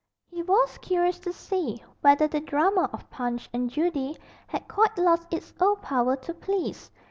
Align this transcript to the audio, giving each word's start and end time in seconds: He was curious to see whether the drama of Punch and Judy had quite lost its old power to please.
He 0.31 0.41
was 0.41 0.79
curious 0.79 1.19
to 1.19 1.31
see 1.31 1.83
whether 2.01 2.27
the 2.27 2.39
drama 2.41 2.89
of 2.91 3.07
Punch 3.11 3.47
and 3.53 3.69
Judy 3.69 4.17
had 4.47 4.67
quite 4.67 4.97
lost 4.97 5.31
its 5.31 5.53
old 5.59 5.83
power 5.83 6.15
to 6.15 6.33
please. 6.33 6.89